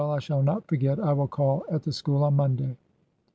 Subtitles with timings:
[0.09, 0.99] I shall not forget.
[0.99, 2.75] I will call at the school on Monday."